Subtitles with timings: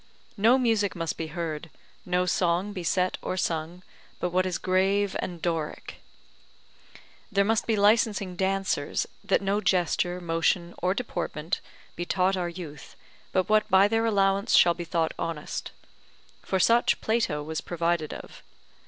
[0.35, 1.69] No music must be heard,
[2.07, 3.83] no song be set or sung,
[4.19, 5.97] but what is grave and Doric.
[7.31, 11.61] There must be licensing dancers, that no gesture, motion, or deportment
[11.95, 12.95] be taught our youth
[13.31, 15.69] but what by their allowance shall be thought honest;
[16.41, 18.41] for such Plato was provided of.